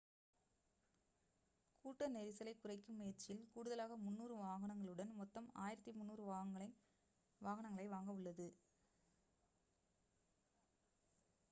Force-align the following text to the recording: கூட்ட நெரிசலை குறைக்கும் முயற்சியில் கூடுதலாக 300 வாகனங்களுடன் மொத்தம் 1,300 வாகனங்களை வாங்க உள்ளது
கூட்ட 1.85 2.07
நெரிசலை 2.13 2.53
குறைக்கும் 2.55 2.97
முயற்சியில் 2.99 3.43
கூடுதலாக 3.51 3.99
300 4.07 4.39
வாகனங்களுடன் 4.41 5.13
மொத்தம் 5.19 5.51
1,300 5.67 6.67
வாகனங்களை 7.41 7.87
வாங்க 7.93 8.11
உள்ளது 8.17 8.49